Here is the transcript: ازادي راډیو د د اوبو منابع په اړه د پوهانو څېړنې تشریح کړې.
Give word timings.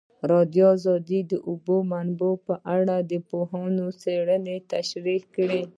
ازادي 0.03 0.31
راډیو 0.31 0.69
د 1.09 1.11
د 1.31 1.33
اوبو 1.49 1.77
منابع 1.91 2.33
په 2.47 2.55
اړه 2.77 2.95
د 3.11 3.13
پوهانو 3.29 3.85
څېړنې 4.01 4.55
تشریح 4.71 5.21
کړې. 5.35 5.61